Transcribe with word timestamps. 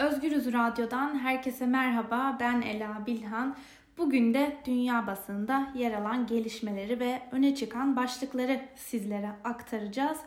Özgürüz 0.00 0.52
Radyo'dan 0.52 1.18
herkese 1.18 1.66
merhaba. 1.66 2.36
Ben 2.40 2.60
Ela 2.62 3.06
Bilhan. 3.06 3.56
Bugün 3.98 4.34
de 4.34 4.56
dünya 4.66 5.06
basında 5.06 5.72
yer 5.74 5.92
alan 5.92 6.26
gelişmeleri 6.26 7.00
ve 7.00 7.22
öne 7.32 7.54
çıkan 7.54 7.96
başlıkları 7.96 8.60
sizlere 8.76 9.30
aktaracağız. 9.44 10.18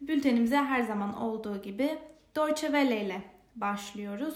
Bültenimize 0.00 0.56
her 0.56 0.82
zaman 0.82 1.16
olduğu 1.16 1.62
gibi 1.62 1.98
Deutsche 2.36 2.66
Welle 2.66 3.04
ile 3.06 3.22
başlıyoruz. 3.56 4.34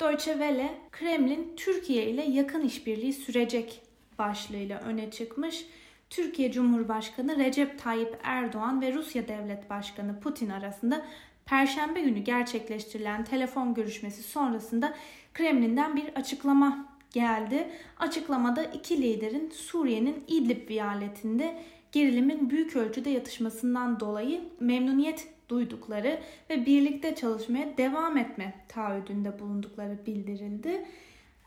Deutsche 0.00 0.32
Welle, 0.32 0.74
Kremlin 0.92 1.52
Türkiye 1.56 2.10
ile 2.10 2.22
yakın 2.22 2.60
işbirliği 2.60 3.12
sürecek 3.12 3.82
başlığıyla 4.18 4.80
öne 4.80 5.10
çıkmış. 5.10 5.66
Türkiye 6.10 6.52
Cumhurbaşkanı 6.52 7.36
Recep 7.38 7.78
Tayyip 7.82 8.18
Erdoğan 8.22 8.80
ve 8.80 8.92
Rusya 8.92 9.28
Devlet 9.28 9.70
Başkanı 9.70 10.20
Putin 10.20 10.50
arasında 10.50 11.04
Perşembe 11.46 12.00
günü 12.00 12.18
gerçekleştirilen 12.18 13.24
telefon 13.24 13.74
görüşmesi 13.74 14.22
sonrasında 14.22 14.94
Kremlin'den 15.34 15.96
bir 15.96 16.08
açıklama 16.14 16.88
geldi. 17.12 17.68
Açıklamada 17.98 18.64
iki 18.64 19.02
liderin 19.02 19.50
Suriye'nin 19.50 20.24
İdlib 20.28 20.70
vilayetinde 20.70 21.62
gerilimin 21.92 22.50
büyük 22.50 22.76
ölçüde 22.76 23.10
yatışmasından 23.10 24.00
dolayı 24.00 24.40
memnuniyet 24.60 25.28
duydukları 25.48 26.20
ve 26.50 26.66
birlikte 26.66 27.14
çalışmaya 27.14 27.76
devam 27.76 28.16
etme 28.16 28.54
taahhüdünde 28.68 29.38
bulundukları 29.38 29.98
bildirildi. 30.06 30.84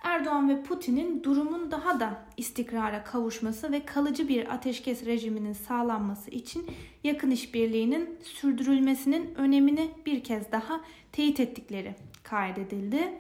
Erdoğan 0.04 0.50
ve 0.50 0.64
Putin'in 0.64 1.24
durumun 1.24 1.72
daha 1.72 2.00
da 2.00 2.26
istikrara 2.38 3.04
kavuşması 3.04 3.72
ve 3.72 3.86
kalıcı 3.86 4.28
bir 4.28 4.54
ateşkes 4.54 5.06
rejiminin 5.06 5.54
sağlanması 5.54 6.32
için 6.32 6.66
yakın 7.04 7.32
işbirliğinin 7.32 8.20
sürdürülmesinin 8.24 9.36
önemini 9.36 9.92
bir 10.06 10.24
kez 10.24 10.52
daha 10.52 10.82
teyit 11.12 11.40
ettikleri 11.40 11.96
kaydedildi. 12.24 13.14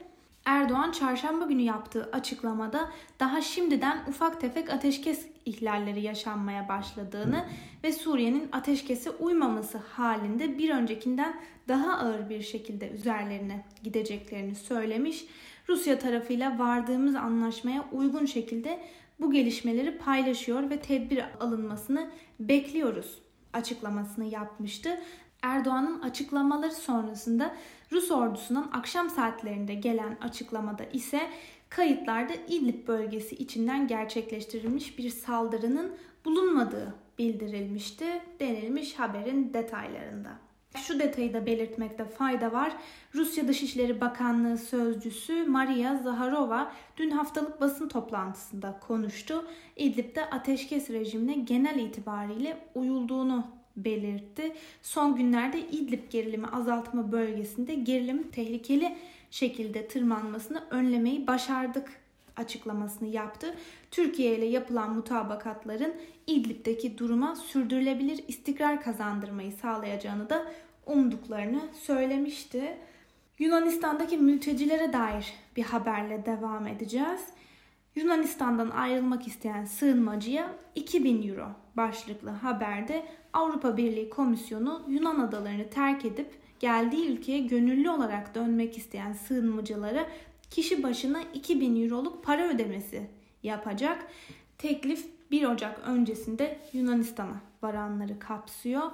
Erdoğan 0.45 0.91
çarşamba 0.91 1.45
günü 1.45 1.62
yaptığı 1.62 2.09
açıklamada 2.12 2.91
daha 3.20 3.41
şimdiden 3.41 4.04
ufak 4.07 4.41
tefek 4.41 4.70
ateşkes 4.70 5.27
ihlalleri 5.46 6.02
yaşanmaya 6.02 6.70
başladığını 6.70 7.46
ve 7.84 7.91
Suriye'nin 7.91 8.49
ateşkese 8.52 9.09
uymaması 9.12 9.77
halinde 9.77 10.57
bir 10.57 10.70
öncekinden 10.70 11.41
daha 11.68 11.98
ağır 11.98 12.30
bir 12.30 12.41
şekilde 12.41 12.90
üzerlerine 12.90 13.65
gideceklerini 13.84 14.55
söylemiş. 14.55 15.26
Rusya 15.70 15.99
tarafıyla 15.99 16.60
vardığımız 16.60 17.15
anlaşmaya 17.15 17.85
uygun 17.91 18.26
şekilde 18.26 18.79
bu 19.20 19.32
gelişmeleri 19.32 19.98
paylaşıyor 19.98 20.70
ve 20.70 20.79
tedbir 20.79 21.24
alınmasını 21.40 22.09
bekliyoruz 22.40 23.21
açıklamasını 23.54 24.26
yapmıştı. 24.26 24.99
Erdoğan'ın 25.41 26.01
açıklamaları 26.01 26.71
sonrasında 26.71 27.55
Rus 27.91 28.12
ordusunun 28.12 28.70
akşam 28.74 29.09
saatlerinde 29.09 29.74
gelen 29.74 30.18
açıklamada 30.21 30.84
ise 30.84 31.21
kayıtlarda 31.70 32.34
İdlib 32.48 32.87
bölgesi 32.87 33.35
içinden 33.35 33.87
gerçekleştirilmiş 33.87 34.98
bir 34.98 35.09
saldırının 35.09 35.91
bulunmadığı 36.26 36.96
bildirilmişti 37.20 38.05
denilmiş 38.40 38.99
haberin 38.99 39.54
detaylarında. 39.54 40.46
Şu 40.76 40.99
detayı 40.99 41.34
da 41.34 41.46
belirtmekte 41.46 42.05
fayda 42.05 42.51
var. 42.51 42.73
Rusya 43.15 43.48
Dışişleri 43.48 44.01
Bakanlığı 44.01 44.57
sözcüsü 44.57 45.43
Maria 45.43 45.98
Zaharova 45.98 46.71
dün 46.98 47.09
haftalık 47.12 47.62
basın 47.62 47.87
toplantısında 47.87 48.79
konuştu. 48.87 49.46
İdlib'de 49.76 50.26
ateşkes 50.26 50.90
rejimine 50.90 51.34
genel 51.34 51.79
itibariyle 51.79 52.57
uyulduğunu 52.76 53.48
belirtti. 53.77 54.54
Son 54.82 55.15
günlerde 55.15 55.59
İdlib 55.59 56.12
gerilimi 56.12 56.48
azaltma 56.48 57.12
bölgesinde 57.12 57.76
gerilim 57.76 58.31
tehlikeli 58.31 58.98
şekilde 59.31 59.87
tırmanmasını 59.87 60.63
önlemeyi 60.70 61.27
başardık 61.27 62.07
açıklamasını 62.38 63.07
yaptı. 63.07 63.55
Türkiye 63.91 64.38
ile 64.38 64.46
yapılan 64.46 64.96
mutabakatların 64.96 65.94
İdlib'deki 66.28 66.97
duruma 66.97 67.35
sürdürülebilir 67.35 68.24
istikrar 68.28 68.81
kazandırmayı 68.81 69.52
sağlayacağını 69.52 70.30
da 70.30 70.46
umduklarını 70.86 71.62
söylemişti. 71.74 72.78
Yunanistan'daki 73.40 74.18
mültecilere 74.18 74.94
dair 74.94 75.34
bir 75.56 75.64
haberle 75.64 76.25
devam 76.25 76.68
edeceğiz. 76.68 77.22
Yunanistan'dan 77.96 78.69
ayrılmak 78.69 79.28
isteyen 79.28 79.66
sığınmacıya 79.66 80.50
2000 80.75 81.30
euro 81.30 81.48
başlıklı 81.78 82.30
haberde 82.30 83.06
Avrupa 83.34 83.78
Birliği 83.78 84.09
Komisyonu 84.09 84.86
Yunan 84.88 85.19
adalarını 85.19 85.69
terk 85.69 86.06
edip 86.06 86.31
geldiği 86.59 87.09
ülkeye 87.09 87.40
gönüllü 87.40 87.90
olarak 87.90 88.36
dönmek 88.36 88.78
isteyen 88.78 89.14
sığınmacılara 89.14 90.08
kişi 90.50 90.84
başına 90.84 91.22
2000 91.34 91.84
euroluk 91.84 92.24
para 92.24 92.50
ödemesi 92.50 93.08
yapacak. 93.44 94.08
Teklif 94.58 95.06
1 95.31 95.46
Ocak 95.46 95.80
öncesinde 95.88 96.59
Yunanistan'a 96.74 97.41
varanları 97.62 98.19
kapsıyor. 98.19 98.91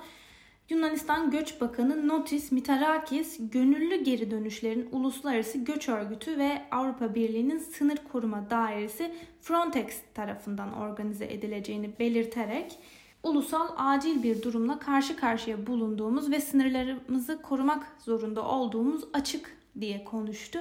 Yunanistan 0.70 1.32
Göç 1.32 1.62
Bakanı 1.62 2.08
Notis 2.08 2.52
Mitarakis, 2.52 3.38
gönüllü 3.40 4.04
geri 4.04 4.32
dönüşlerin 4.32 4.90
Uluslararası 4.92 5.58
Göç 5.58 5.90
Örgütü 5.90 6.38
ve 6.38 6.62
Avrupa 6.72 7.16
Birliği'nin 7.16 7.60
Sınır 7.60 7.98
Koruma 8.12 8.50
Dairesi 8.50 9.14
Frontex 9.42 10.02
tarafından 10.14 10.74
organize 10.74 11.26
edileceğini 11.26 12.00
belirterek 12.00 12.80
ulusal 13.24 13.68
acil 13.78 14.24
bir 14.24 14.42
durumla 14.42 14.80
karşı 14.80 15.16
karşıya 15.16 15.68
bulunduğumuz 15.68 16.32
ve 16.32 16.42
sınırlarımızı 16.42 17.42
korumak 17.42 17.88
zorunda 18.00 18.48
olduğumuz 18.48 19.04
açık 19.14 19.58
diye 19.80 20.04
konuştu. 20.04 20.60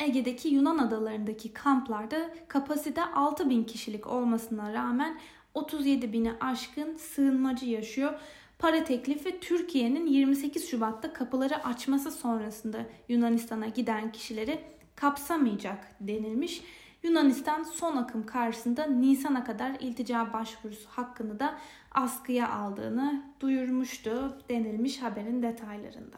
Ege'deki 0.00 0.48
Yunan 0.48 0.78
adalarındaki 0.78 1.52
kamplarda 1.52 2.30
kapasite 2.48 3.04
6000 3.04 3.64
kişilik 3.64 4.06
olmasına 4.06 4.72
rağmen 4.72 5.18
37 5.54 6.12
bini 6.12 6.32
aşkın 6.40 6.96
sığınmacı 6.96 7.66
yaşıyor. 7.66 8.12
Para 8.58 8.84
teklifi 8.84 9.40
Türkiye'nin 9.40 10.06
28 10.06 10.68
Şubat'ta 10.68 11.12
kapıları 11.12 11.64
açması 11.64 12.10
sonrasında 12.10 12.86
Yunanistan'a 13.08 13.66
giden 13.66 14.12
kişileri 14.12 14.60
kapsamayacak 14.96 15.86
denilmiş. 16.00 16.62
Yunanistan 17.02 17.62
son 17.62 17.96
akım 17.96 18.26
karşısında 18.26 18.86
Nisan'a 18.86 19.44
kadar 19.44 19.70
iltica 19.80 20.32
başvurusu 20.32 20.88
hakkını 20.88 21.40
da 21.40 21.58
askıya 21.92 22.52
aldığını 22.52 23.22
duyurmuştu 23.40 24.38
denilmiş 24.48 25.02
haberin 25.02 25.42
detaylarında. 25.42 26.16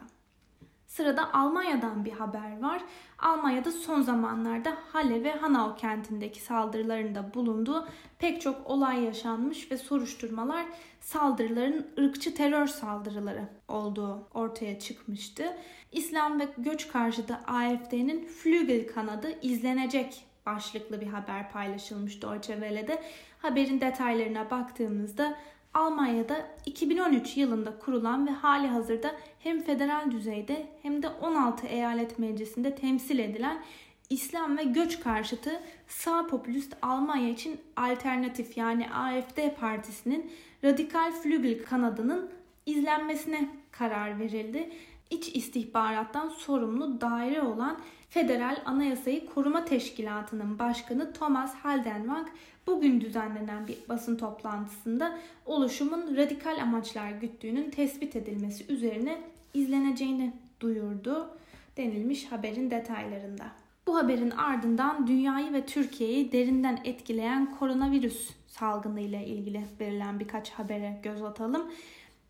Sırada 0.93 1.33
Almanya'dan 1.33 2.05
bir 2.05 2.11
haber 2.11 2.61
var. 2.61 2.81
Almanya'da 3.19 3.71
son 3.71 4.01
zamanlarda 4.01 4.77
Halle 4.91 5.23
ve 5.23 5.31
Hanau 5.31 5.75
kentindeki 5.75 6.41
saldırılarında 6.41 7.33
bulunduğu 7.33 7.87
pek 8.19 8.41
çok 8.41 8.67
olay 8.67 9.03
yaşanmış 9.03 9.71
ve 9.71 9.77
soruşturmalar 9.77 10.65
saldırıların 11.01 11.87
ırkçı 11.99 12.35
terör 12.35 12.67
saldırıları 12.67 13.49
olduğu 13.67 14.27
ortaya 14.33 14.79
çıkmıştı. 14.79 15.57
İslam 15.91 16.39
ve 16.39 16.47
göç 16.57 16.87
karşıtı 16.87 17.35
AFD'nin 17.35 18.27
Flügel 18.27 18.93
kanadı 18.93 19.39
izlenecek 19.41 20.25
başlıklı 20.45 21.01
bir 21.01 21.07
haber 21.07 21.51
paylaşılmış 21.51 22.21
Deutsche 22.21 22.53
Welle'de. 22.53 23.03
Haberin 23.41 23.81
detaylarına 23.81 24.51
baktığımızda 24.51 25.37
Almanya'da 25.73 26.47
2013 26.65 27.37
yılında 27.37 27.79
kurulan 27.79 28.27
ve 28.27 28.31
hali 28.31 28.67
hazırda 28.67 29.15
hem 29.39 29.61
federal 29.61 30.11
düzeyde 30.11 30.67
hem 30.81 31.03
de 31.03 31.09
16 31.09 31.67
eyalet 31.67 32.19
meclisinde 32.19 32.75
temsil 32.75 33.19
edilen 33.19 33.63
İslam 34.09 34.57
ve 34.57 34.63
göç 34.63 34.99
karşıtı 34.99 35.61
sağ 35.87 36.27
popülist 36.27 36.75
Almanya 36.81 37.29
için 37.29 37.61
alternatif 37.75 38.57
yani 38.57 38.89
AFD 38.89 39.55
partisinin 39.59 40.31
radikal 40.63 41.11
flügel 41.11 41.65
kanadının 41.65 42.29
izlenmesine 42.65 43.49
karar 43.71 44.19
verildi. 44.19 44.69
İç 45.09 45.35
istihbarattan 45.35 46.29
sorumlu 46.29 47.01
daire 47.01 47.41
olan 47.41 47.79
Federal 48.13 48.57
Anayasayı 48.65 49.25
Koruma 49.25 49.65
Teşkilatı'nın 49.65 50.59
başkanı 50.59 51.13
Thomas 51.13 51.55
Haldenwang 51.55 52.27
bugün 52.67 53.01
düzenlenen 53.01 53.67
bir 53.67 53.77
basın 53.89 54.15
toplantısında 54.15 55.17
oluşumun 55.45 56.15
radikal 56.17 56.61
amaçlar 56.61 57.11
güttüğünün 57.11 57.69
tespit 57.69 58.15
edilmesi 58.15 58.73
üzerine 58.73 59.21
izleneceğini 59.53 60.33
duyurdu 60.59 61.29
denilmiş 61.77 62.31
haberin 62.31 62.71
detaylarında. 62.71 63.45
Bu 63.87 63.97
haberin 63.97 64.31
ardından 64.31 65.07
dünyayı 65.07 65.53
ve 65.53 65.65
Türkiye'yi 65.65 66.31
derinden 66.31 66.79
etkileyen 66.85 67.51
koronavirüs 67.51 68.29
salgını 68.47 69.01
ile 69.01 69.25
ilgili 69.25 69.65
verilen 69.79 70.19
birkaç 70.19 70.51
habere 70.51 70.99
göz 71.03 71.23
atalım. 71.23 71.71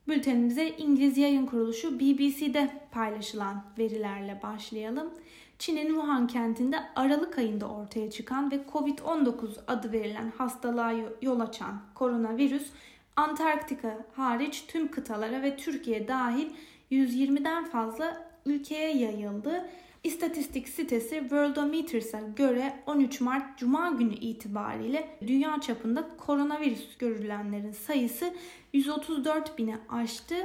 Bültenimize 0.07 0.67
İngiliz 0.69 1.17
yayın 1.17 1.45
kuruluşu 1.45 1.99
BBC'de 1.99 2.69
paylaşılan 2.91 3.63
verilerle 3.77 4.39
başlayalım. 4.43 5.13
Çin'in 5.59 5.87
Wuhan 5.87 6.27
kentinde 6.27 6.79
Aralık 6.95 7.37
ayında 7.37 7.69
ortaya 7.69 8.11
çıkan 8.11 8.51
ve 8.51 8.59
COVID-19 8.73 9.59
adı 9.67 9.91
verilen 9.91 10.31
hastalığa 10.37 10.93
yol 11.21 11.39
açan 11.39 11.81
koronavirüs 11.95 12.69
Antarktika 13.15 14.05
hariç 14.15 14.65
tüm 14.67 14.91
kıtalara 14.91 15.41
ve 15.41 15.57
Türkiye 15.57 16.07
dahil 16.07 16.49
120'den 16.91 17.65
fazla 17.65 18.27
ülkeye 18.45 18.97
yayıldı. 18.97 19.69
İstatistik 20.03 20.69
sitesi 20.69 21.19
Worldometers'a 21.19 22.19
göre 22.19 22.73
13 22.85 23.21
Mart 23.21 23.57
Cuma 23.57 23.89
günü 23.89 24.13
itibariyle 24.13 25.17
dünya 25.27 25.61
çapında 25.61 26.17
koronavirüs 26.17 26.97
görülenlerin 26.97 27.71
sayısı 27.71 28.33
134 28.73 29.57
bini 29.57 29.75
aştı. 29.89 30.35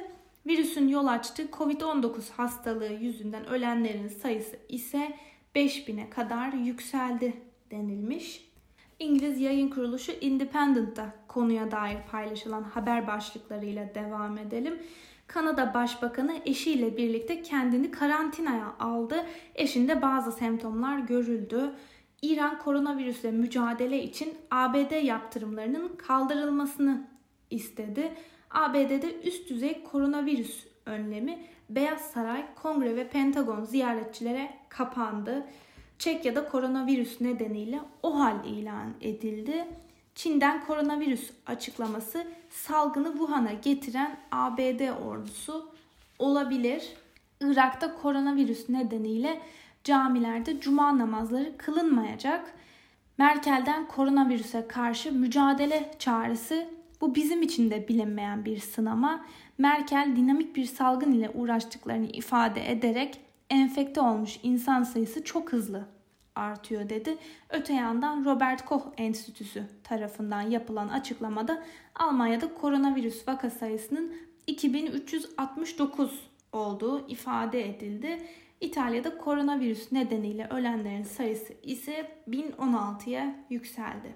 Virüsün 0.46 0.88
yol 0.88 1.06
açtığı 1.06 1.42
COVID-19 1.42 2.32
hastalığı 2.36 2.92
yüzünden 2.92 3.46
ölenlerin 3.46 4.08
sayısı 4.08 4.56
ise 4.68 5.16
5000'e 5.54 6.10
kadar 6.10 6.52
yükseldi 6.52 7.34
denilmiş. 7.70 8.48
İngiliz 8.98 9.40
yayın 9.40 9.68
kuruluşu 9.68 10.12
Independent'ta 10.12 11.14
konuya 11.28 11.70
dair 11.70 11.98
paylaşılan 12.10 12.62
haber 12.62 13.06
başlıklarıyla 13.06 13.94
devam 13.94 14.38
edelim. 14.38 14.78
Kanada 15.28 15.74
Başbakanı 15.74 16.36
eşiyle 16.44 16.96
birlikte 16.96 17.42
kendini 17.42 17.90
karantinaya 17.90 18.74
aldı. 18.80 19.26
Eşinde 19.54 20.02
bazı 20.02 20.32
semptomlar 20.32 20.98
görüldü. 20.98 21.70
İran 22.22 22.58
koronavirüsle 22.58 23.30
mücadele 23.30 24.02
için 24.02 24.34
ABD 24.50 25.04
yaptırımlarının 25.04 25.88
kaldırılmasını 25.88 27.06
istedi. 27.50 28.12
ABD'de 28.50 29.20
üst 29.24 29.50
düzey 29.50 29.84
koronavirüs 29.84 30.66
önlemi 30.86 31.38
Beyaz 31.70 32.00
Saray, 32.00 32.44
Kongre 32.54 32.96
ve 32.96 33.08
Pentagon 33.08 33.64
ziyaretçilere 33.64 34.50
kapandı. 34.68 35.46
Çekya'da 35.98 36.48
koronavirüs 36.48 37.20
nedeniyle 37.20 37.80
o 38.02 38.18
hal 38.18 38.44
ilan 38.44 38.94
edildi. 39.00 39.66
Çin'den 40.18 40.64
koronavirüs 40.66 41.30
açıklaması 41.46 42.26
salgını 42.50 43.12
Wuhan'a 43.12 43.52
getiren 43.52 44.16
ABD 44.32 45.02
ordusu 45.06 45.70
olabilir. 46.18 46.92
Irak'ta 47.40 47.94
koronavirüs 47.94 48.68
nedeniyle 48.68 49.40
camilerde 49.84 50.60
cuma 50.60 50.98
namazları 50.98 51.56
kılınmayacak. 51.58 52.54
Merkel'den 53.18 53.88
koronavirüse 53.88 54.68
karşı 54.68 55.12
mücadele 55.12 55.90
çağrısı 55.98 56.68
bu 57.00 57.14
bizim 57.14 57.42
için 57.42 57.70
de 57.70 57.88
bilinmeyen 57.88 58.44
bir 58.44 58.58
sınama. 58.58 59.24
Merkel 59.58 60.12
dinamik 60.16 60.56
bir 60.56 60.64
salgın 60.64 61.12
ile 61.12 61.30
uğraştıklarını 61.30 62.06
ifade 62.06 62.70
ederek 62.70 63.20
enfekte 63.50 64.00
olmuş 64.00 64.38
insan 64.42 64.82
sayısı 64.82 65.24
çok 65.24 65.52
hızlı 65.52 65.97
artıyor 66.38 66.88
dedi. 66.88 67.16
Öte 67.50 67.72
yandan 67.72 68.24
Robert 68.24 68.64
Koch 68.64 68.84
Enstitüsü 68.96 69.62
tarafından 69.84 70.40
yapılan 70.40 70.88
açıklamada 70.88 71.62
Almanya'da 71.94 72.54
koronavirüs 72.54 73.28
vaka 73.28 73.50
sayısının 73.50 74.12
2369 74.46 76.28
olduğu 76.52 77.08
ifade 77.08 77.68
edildi. 77.68 78.22
İtalya'da 78.60 79.18
koronavirüs 79.18 79.92
nedeniyle 79.92 80.46
ölenlerin 80.50 81.02
sayısı 81.02 81.52
ise 81.62 82.10
1016'ya 82.28 83.34
yükseldi. 83.50 84.14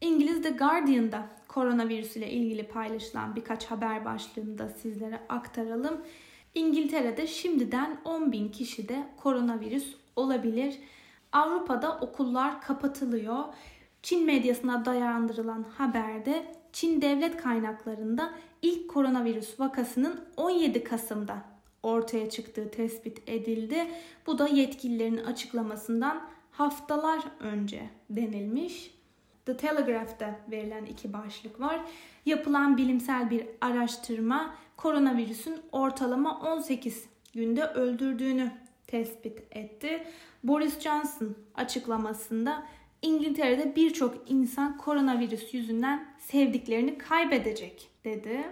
İngiliz 0.00 0.42
The 0.42 0.50
Guardian'da 0.50 1.26
koronavirüs 1.48 2.16
ile 2.16 2.30
ilgili 2.30 2.66
paylaşılan 2.66 3.36
birkaç 3.36 3.66
haber 3.66 4.04
başlığını 4.04 4.58
da 4.58 4.68
sizlere 4.68 5.20
aktaralım. 5.28 6.00
İngiltere'de 6.54 7.26
şimdiden 7.26 8.00
10 8.04 8.32
bin 8.32 8.48
kişide 8.48 9.06
koronavirüs 9.16 9.94
olabilir. 10.16 10.74
Avrupa'da 11.32 11.98
okullar 12.00 12.60
kapatılıyor. 12.60 13.44
Çin 14.02 14.26
medyasına 14.26 14.84
dayandırılan 14.84 15.64
haberde 15.78 16.46
Çin 16.72 17.02
devlet 17.02 17.36
kaynaklarında 17.36 18.32
ilk 18.62 18.90
koronavirüs 18.90 19.60
vakasının 19.60 20.20
17 20.36 20.84
Kasım'da 20.84 21.36
ortaya 21.82 22.30
çıktığı 22.30 22.70
tespit 22.70 23.22
edildi. 23.26 23.86
Bu 24.26 24.38
da 24.38 24.48
yetkililerin 24.48 25.16
açıklamasından 25.16 26.22
haftalar 26.50 27.22
önce 27.40 27.90
denilmiş. 28.10 28.94
The 29.46 29.56
Telegraph'ta 29.56 30.40
verilen 30.50 30.84
iki 30.84 31.12
başlık 31.12 31.60
var. 31.60 31.80
Yapılan 32.26 32.76
bilimsel 32.76 33.30
bir 33.30 33.46
araştırma 33.60 34.54
koronavirüsün 34.76 35.60
ortalama 35.72 36.40
18 36.40 37.04
günde 37.34 37.64
öldürdüğünü 37.64 38.50
tespit 38.90 39.38
etti. 39.50 40.04
Boris 40.44 40.80
Johnson 40.80 41.36
açıklamasında 41.54 42.66
İngiltere'de 43.02 43.76
birçok 43.76 44.30
insan 44.30 44.76
koronavirüs 44.76 45.54
yüzünden 45.54 46.08
sevdiklerini 46.18 46.98
kaybedecek 46.98 47.88
dedi. 48.04 48.42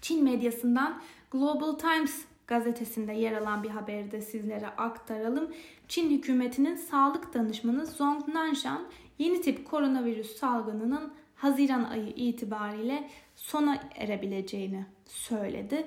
Çin 0.00 0.24
medyasından 0.24 1.02
Global 1.30 1.72
Times 1.72 2.24
gazetesinde 2.46 3.12
yer 3.12 3.32
alan 3.32 3.62
bir 3.62 3.70
haberi 3.70 4.10
de 4.10 4.22
sizlere 4.22 4.66
aktaralım. 4.66 5.50
Çin 5.88 6.10
hükümetinin 6.10 6.76
sağlık 6.76 7.34
danışmanı 7.34 7.86
Zhong 7.86 8.28
Nanshan 8.28 8.86
yeni 9.18 9.40
tip 9.40 9.70
koronavirüs 9.70 10.36
salgınının 10.36 11.12
Haziran 11.36 11.84
ayı 11.84 12.08
itibariyle 12.08 13.10
sona 13.34 13.78
erebileceğini 13.94 14.86
söyledi. 15.06 15.86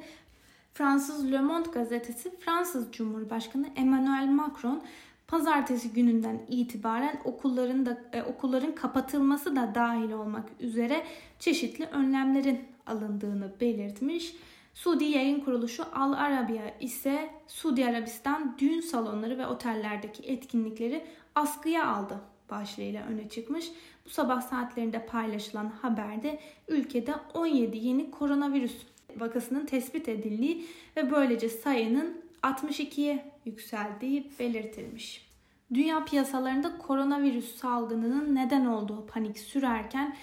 Fransız 0.80 1.31
Le 1.31 1.42
Monde 1.42 1.70
gazetesi 1.70 2.40
Fransız 2.40 2.92
Cumhurbaşkanı 2.92 3.68
Emmanuel 3.76 4.28
Macron 4.28 4.81
pazartesi 5.28 5.94
gününden 5.94 6.40
itibaren 6.48 7.20
okulların 7.24 7.86
da 7.86 8.02
e, 8.14 8.24
okulların 8.24 8.76
kapatılması 8.76 9.56
da 9.56 9.76
dahil 9.76 10.12
olmak 10.12 10.50
üzere 10.60 11.06
çeşitli 11.40 11.86
önlemlerin 11.86 12.60
alındığını 12.88 13.52
belirtmiş. 13.62 14.36
Suudi 14.74 15.04
yayın 15.04 15.40
kuruluşu 15.40 15.84
Al 15.94 16.14
Arabiya 16.14 16.80
ise 16.80 17.30
Suudi 17.48 17.86
Arabistan 17.86 18.56
düğün 18.58 18.81
salonları 18.81 19.38
ve 19.38 19.48
otellerdeki 19.48 20.24
etkinlikleri 20.24 21.06
askıya 21.36 21.88
aldı 21.88 22.22
başlığıyla 22.52 23.06
öne 23.06 23.30
çıkmış. 23.30 23.72
Bu 24.06 24.10
sabah 24.10 24.42
saatlerinde 24.42 25.06
paylaşılan 25.06 25.72
haberde 25.81 26.40
ülkede 26.68 27.16
17 27.34 27.78
yeni 27.78 28.12
koronavirüs 28.12 28.76
vakasının 29.18 29.66
tespit 29.66 30.10
edildiği 30.10 30.66
ve 30.98 31.12
böylece 31.12 31.50
sayının 31.50 32.22
62'ye 32.44 33.26
yükseldiği 33.46 34.32
belirtilmiş. 34.40 35.30
Dünya 35.74 36.06
piyasalarında 36.06 36.78
koronavirüs 36.78 37.56
salgınının 37.56 38.36
neden 38.36 38.66
olduğu 38.66 39.06
panik 39.06 39.40
sürerken 39.40 40.16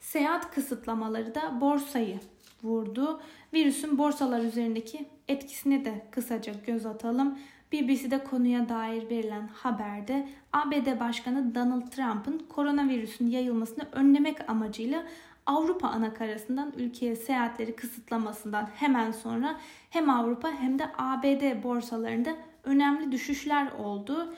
seyahat 0.00 0.54
kısıtlamaları 0.54 1.34
da 1.34 1.60
borsayı 1.60 2.18
vurdu. 2.62 3.20
Virüsün 3.52 3.98
borsalar 3.98 4.40
üzerindeki 4.40 5.06
etkisine 5.28 5.84
de 5.84 6.06
kısaca 6.10 6.52
göz 6.66 6.86
atalım. 6.86 7.38
BBC'de 7.72 8.24
konuya 8.24 8.68
dair 8.68 9.10
verilen 9.10 9.48
haberde 9.54 10.28
ABD 10.52 11.00
Başkanı 11.00 11.54
Donald 11.54 11.88
Trump'ın 11.90 12.38
koronavirüsün 12.48 13.30
yayılmasını 13.30 13.88
önlemek 13.92 14.50
amacıyla 14.50 15.06
Avrupa 15.46 15.88
anakarasından 15.88 16.72
ülkeye 16.76 17.16
seyahatleri 17.16 17.76
kısıtlamasından 17.76 18.68
hemen 18.74 19.10
sonra 19.10 19.60
hem 19.90 20.10
Avrupa 20.10 20.50
hem 20.50 20.78
de 20.78 20.86
ABD 20.98 21.62
borsalarında 21.62 22.36
önemli 22.64 23.12
düşüşler 23.12 23.72
oldu. 23.72 24.34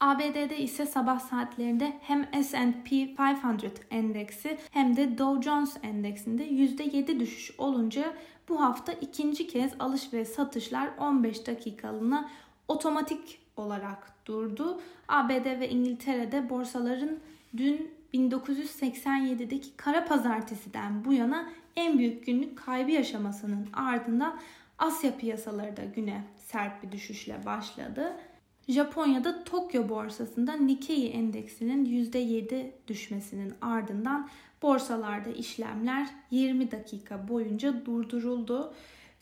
ABD'de 0.00 0.58
ise 0.58 0.86
sabah 0.86 1.20
saatlerinde 1.20 1.92
hem 2.02 2.44
S&P 2.44 2.90
500 2.90 3.72
endeksi 3.90 4.58
hem 4.70 4.96
de 4.96 5.18
Dow 5.18 5.42
Jones 5.42 5.76
endeksinde 5.82 6.46
%7 6.46 7.20
düşüş 7.20 7.54
olunca 7.58 8.14
bu 8.48 8.60
hafta 8.60 8.92
ikinci 8.92 9.46
kez 9.46 9.72
alış 9.78 10.12
ve 10.12 10.24
satışlar 10.24 10.90
15 10.98 11.46
dakikalığına 11.46 12.28
otomatik 12.68 13.38
olarak 13.56 14.26
durdu. 14.26 14.80
ABD 15.08 15.60
ve 15.60 15.68
İngiltere'de 15.68 16.50
borsaların 16.50 17.18
dün 17.56 17.90
1987'deki 18.14 19.76
kara 19.76 20.04
pazartesiden 20.04 21.04
bu 21.04 21.12
yana 21.12 21.50
en 21.76 21.98
büyük 21.98 22.26
günlük 22.26 22.58
kaybı 22.58 22.90
yaşamasının 22.90 23.68
ardından 23.72 24.40
Asya 24.78 25.16
piyasaları 25.16 25.76
da 25.76 25.84
güne 25.84 26.24
sert 26.36 26.82
bir 26.82 26.92
düşüşle 26.92 27.46
başladı. 27.46 28.16
Japonya'da 28.68 29.44
Tokyo 29.44 29.88
borsasında 29.88 30.52
Nikkei 30.52 31.08
endeksinin 31.08 31.86
%7 31.86 32.70
düşmesinin 32.88 33.54
ardından 33.60 34.28
borsalarda 34.62 35.30
işlemler 35.30 36.08
20 36.30 36.70
dakika 36.70 37.28
boyunca 37.28 37.86
durduruldu. 37.86 38.74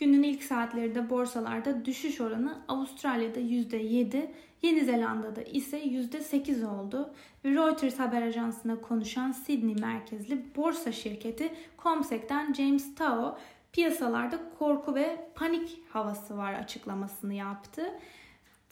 Günün 0.02 0.22
ilk 0.22 0.42
saatlerinde 0.42 1.10
borsalarda 1.10 1.84
düşüş 1.84 2.20
oranı 2.20 2.58
Avustralya'da 2.68 3.40
%7, 3.40 4.30
Yeni 4.62 4.84
Zelanda'da 4.84 5.42
ise 5.42 5.82
%8 5.84 6.66
oldu. 6.66 7.14
Reuters 7.44 7.98
haber 7.98 8.22
ajansına 8.22 8.80
konuşan 8.80 9.32
Sydney 9.32 9.74
merkezli 9.74 10.56
borsa 10.56 10.92
şirketi 10.92 11.52
Comsec'ten 11.82 12.52
James 12.52 12.94
Tao 12.94 13.38
piyasalarda 13.72 14.38
korku 14.58 14.94
ve 14.94 15.30
panik 15.34 15.78
havası 15.90 16.36
var 16.36 16.54
açıklamasını 16.54 17.34
yaptı. 17.34 17.82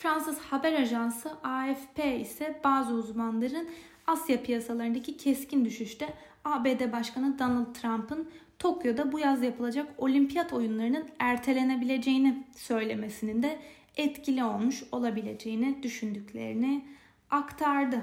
Fransız 0.00 0.38
haber 0.38 0.72
ajansı 0.72 1.30
AFP 1.42 2.20
ise 2.20 2.60
bazı 2.64 2.94
uzmanların 2.94 3.68
Asya 4.06 4.42
piyasalarındaki 4.42 5.16
keskin 5.16 5.64
düşüşte 5.64 6.14
ABD 6.44 6.92
Başkanı 6.92 7.38
Donald 7.38 7.74
Trump'ın 7.74 8.30
Tokyo'da 8.58 9.12
bu 9.12 9.18
yaz 9.18 9.42
yapılacak 9.42 9.88
olimpiyat 9.98 10.52
oyunlarının 10.52 11.08
ertelenebileceğini 11.18 12.44
söylemesinin 12.56 13.42
de 13.42 13.58
etkili 13.96 14.44
olmuş 14.44 14.82
olabileceğini 14.92 15.82
düşündüklerini 15.82 16.84
aktardı. 17.30 18.02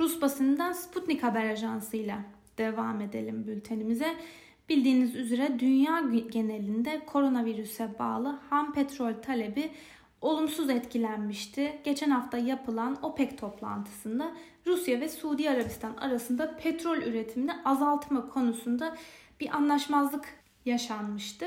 Rus 0.00 0.20
basından 0.20 0.72
Sputnik 0.72 1.22
Haber 1.22 1.50
Ajansı'yla 1.50 2.18
devam 2.58 3.00
edelim 3.00 3.46
bültenimize. 3.46 4.14
Bildiğiniz 4.68 5.16
üzere 5.16 5.58
dünya 5.58 6.02
genelinde 6.32 7.00
koronavirüse 7.06 7.88
bağlı 7.98 8.38
ham 8.50 8.72
petrol 8.72 9.12
talebi 9.22 9.70
olumsuz 10.24 10.70
etkilenmişti. 10.70 11.78
Geçen 11.84 12.10
hafta 12.10 12.38
yapılan 12.38 12.98
OPEC 13.02 13.36
toplantısında 13.36 14.32
Rusya 14.66 15.00
ve 15.00 15.08
Suudi 15.08 15.50
Arabistan 15.50 15.96
arasında 15.96 16.56
petrol 16.56 16.96
üretimini 16.96 17.52
azaltma 17.64 18.28
konusunda 18.28 18.96
bir 19.40 19.56
anlaşmazlık 19.56 20.24
yaşanmıştı. 20.64 21.46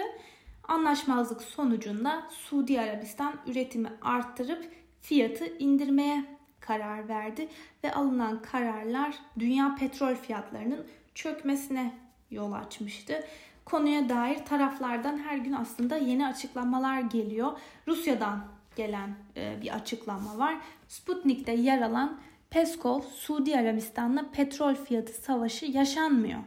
Anlaşmazlık 0.63 1.41
sonucunda 1.41 2.27
Suudi 2.29 2.81
Arabistan 2.81 3.33
üretimi 3.47 3.89
arttırıp 4.01 4.71
fiyatı 5.01 5.57
indirmeye 5.57 6.25
karar 6.59 7.07
verdi 7.07 7.49
ve 7.83 7.93
alınan 7.93 8.41
kararlar 8.41 9.15
dünya 9.39 9.75
petrol 9.79 10.15
fiyatlarının 10.15 10.85
çökmesine 11.15 11.93
yol 12.31 12.51
açmıştı. 12.51 13.23
Konuya 13.65 14.09
dair 14.09 14.45
taraflardan 14.45 15.17
her 15.17 15.37
gün 15.37 15.53
aslında 15.53 15.97
yeni 15.97 16.27
açıklamalar 16.27 17.01
geliyor. 17.01 17.51
Rusya'dan 17.87 18.56
gelen 18.77 19.09
e, 19.37 19.61
bir 19.61 19.75
açıklama 19.75 20.37
var. 20.37 20.57
Sputnik'te 20.87 21.51
yer 21.51 21.81
alan 21.81 22.19
Peskov, 22.49 23.01
Suudi 23.01 23.57
Arabistan'la 23.57 24.25
petrol 24.31 24.75
fiyatı 24.75 25.13
savaşı 25.13 25.65
yaşanmıyor 25.65 26.39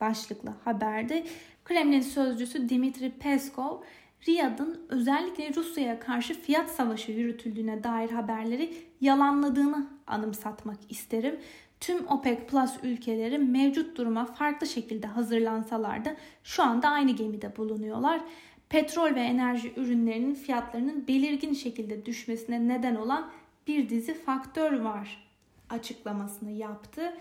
başlıklı 0.00 0.50
haberde. 0.64 1.26
Kremlin 1.64 2.00
sözcüsü 2.00 2.68
Dimitri 2.68 3.10
Peskov, 3.10 3.80
Riyad'ın 4.28 4.80
özellikle 4.88 5.54
Rusya'ya 5.54 6.00
karşı 6.00 6.34
fiyat 6.40 6.70
savaşı 6.70 7.12
yürütüldüğüne 7.12 7.84
dair 7.84 8.10
haberleri 8.10 8.74
yalanladığını 9.00 9.86
anımsatmak 10.06 10.78
isterim. 10.88 11.40
Tüm 11.80 12.08
OPEC 12.08 12.46
Plus 12.46 12.70
ülkeleri 12.82 13.38
mevcut 13.38 13.96
duruma 13.96 14.24
farklı 14.24 14.66
şekilde 14.66 15.06
hazırlansalar 15.06 16.04
da 16.04 16.16
şu 16.44 16.62
anda 16.62 16.88
aynı 16.88 17.10
gemide 17.10 17.56
bulunuyorlar. 17.56 18.20
Petrol 18.68 19.14
ve 19.14 19.20
enerji 19.20 19.72
ürünlerinin 19.76 20.34
fiyatlarının 20.34 21.08
belirgin 21.08 21.54
şekilde 21.54 22.06
düşmesine 22.06 22.68
neden 22.68 22.94
olan 22.94 23.30
bir 23.66 23.88
dizi 23.88 24.14
faktör 24.14 24.80
var 24.80 25.28
açıklamasını 25.70 26.50
yaptı. 26.50 27.12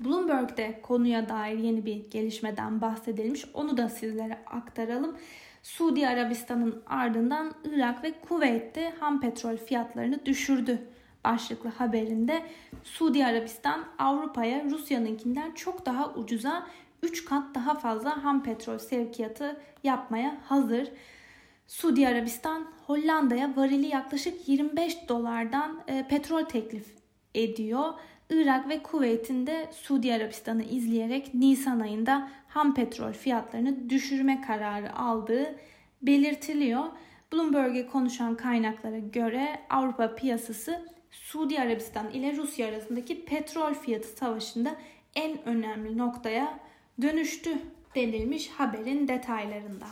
Bloomberg'de 0.00 0.80
konuya 0.82 1.28
dair 1.28 1.58
yeni 1.58 1.86
bir 1.86 2.10
gelişmeden 2.10 2.80
bahsedilmiş. 2.80 3.44
Onu 3.54 3.76
da 3.76 3.88
sizlere 3.88 4.38
aktaralım. 4.46 5.16
Suudi 5.62 6.08
Arabistan'ın 6.08 6.82
ardından 6.86 7.54
Irak 7.64 8.04
ve 8.04 8.12
Kuveyt'te 8.28 8.92
ham 9.00 9.20
petrol 9.20 9.56
fiyatlarını 9.56 10.26
düşürdü. 10.26 10.78
Başlıklı 11.24 11.70
haberinde 11.70 12.42
Suudi 12.84 13.26
Arabistan 13.26 13.84
Avrupa'ya 13.98 14.64
Rusya'nınkinden 14.64 15.52
çok 15.52 15.86
daha 15.86 16.14
ucuza 16.14 16.66
3 17.02 17.24
kat 17.24 17.54
daha 17.54 17.74
fazla 17.74 18.24
ham 18.24 18.42
petrol 18.42 18.78
sevkiyatı 18.78 19.60
yapmaya 19.84 20.40
hazır. 20.44 20.88
Suudi 21.66 22.08
Arabistan 22.08 22.66
Hollanda'ya 22.86 23.56
varili 23.56 23.86
yaklaşık 23.86 24.48
25 24.48 25.08
dolardan 25.08 25.82
e, 25.88 26.06
petrol 26.08 26.44
teklif 26.44 26.86
ediyor. 27.34 27.94
Irak 28.30 28.68
ve 28.68 28.82
Kuveyt'in 28.82 29.46
de 29.46 29.68
Suudi 29.72 30.14
Arabistan'ı 30.14 30.62
izleyerek 30.62 31.34
Nisan 31.34 31.80
ayında 31.80 32.30
ham 32.48 32.74
petrol 32.74 33.12
fiyatlarını 33.12 33.90
düşürme 33.90 34.40
kararı 34.40 34.96
aldığı 34.96 35.54
belirtiliyor. 36.02 36.84
Bloomberg'e 37.32 37.86
konuşan 37.86 38.36
kaynaklara 38.36 38.98
göre 38.98 39.60
Avrupa 39.70 40.14
piyasası 40.14 40.88
Suudi 41.10 41.60
Arabistan 41.60 42.10
ile 42.10 42.36
Rusya 42.36 42.68
arasındaki 42.68 43.24
petrol 43.24 43.74
fiyatı 43.74 44.08
savaşında 44.08 44.76
en 45.14 45.48
önemli 45.48 45.98
noktaya 45.98 46.58
dönüştü 47.02 47.50
denilmiş 47.94 48.50
haberin 48.50 49.08
detaylarında. 49.08 49.86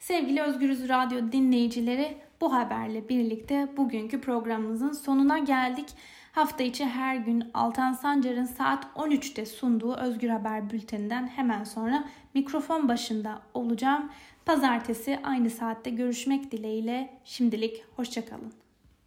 Sevgili 0.00 0.42
Özgürüz 0.42 0.88
Radyo 0.88 1.32
dinleyicileri 1.32 2.16
bu 2.40 2.52
haberle 2.52 3.08
birlikte 3.08 3.68
bugünkü 3.76 4.20
programımızın 4.20 4.92
sonuna 4.92 5.38
geldik. 5.38 5.86
Hafta 6.32 6.64
içi 6.64 6.84
her 6.86 7.16
gün 7.16 7.44
Altan 7.54 7.92
Sancar'ın 7.92 8.44
saat 8.44 8.84
13'te 8.96 9.46
sunduğu 9.46 9.94
Özgür 9.94 10.28
Haber 10.28 10.70
bülteninden 10.70 11.26
hemen 11.28 11.64
sonra 11.64 12.04
mikrofon 12.34 12.88
başında 12.88 13.42
olacağım. 13.54 14.10
Pazartesi 14.46 15.18
aynı 15.24 15.50
saatte 15.50 15.90
görüşmek 15.90 16.52
dileğiyle 16.52 17.10
şimdilik 17.24 17.84
hoşçakalın. 17.96 18.52